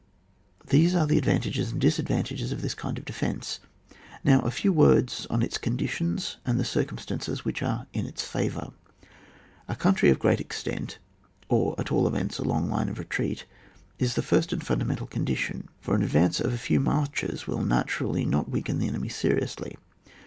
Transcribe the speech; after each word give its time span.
These 0.67 0.95
are 0.95 1.05
the 1.05 1.19
advantages 1.19 1.71
and 1.71 1.79
disad 1.79 2.07
vantages 2.07 2.51
of 2.51 2.63
this 2.63 2.73
kind 2.73 2.97
of 2.97 3.05
defence; 3.05 3.59
now 4.23 4.39
a 4.39 4.49
few 4.49 4.73
words 4.73 5.27
on 5.29 5.43
its 5.43 5.59
conditions 5.59 6.37
and 6.43 6.59
the 6.59 6.63
oircumstances 6.63 7.45
which 7.45 7.61
are 7.61 7.85
in 7.93 8.07
its 8.07 8.23
favour. 8.25 8.71
A 9.67 9.75
country 9.75 10.09
of 10.09 10.17
great 10.17 10.41
extent, 10.41 10.97
or 11.49 11.75
at 11.79 11.91
all 11.91 12.07
events, 12.07 12.39
a 12.39 12.43
long 12.43 12.67
line 12.67 12.89
of 12.89 12.97
retreat, 12.97 13.45
is 13.99 14.15
the 14.15 14.23
first 14.23 14.51
and 14.51 14.65
fundamental 14.65 15.05
condition; 15.05 15.69
for 15.79 15.93
an 15.93 16.01
ad 16.01 16.09
vance 16.09 16.39
of 16.39 16.51
a 16.51 16.57
few 16.57 16.79
marches 16.79 17.45
will 17.45 17.61
naturally 17.61 18.25
not 18.25 18.49
weaken 18.49 18.79
the 18.79 18.87
enemy 18.87 19.07
seriously. 19.07 19.77